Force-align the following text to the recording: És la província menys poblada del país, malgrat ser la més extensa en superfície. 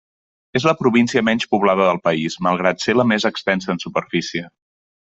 És 0.59 0.63
la 0.69 0.71
província 0.79 1.23
menys 1.27 1.45
poblada 1.51 1.87
del 1.91 2.01
país, 2.07 2.39
malgrat 2.49 2.83
ser 2.87 2.99
la 2.99 3.09
més 3.13 3.31
extensa 3.33 3.75
en 3.79 3.87
superfície. 3.89 4.53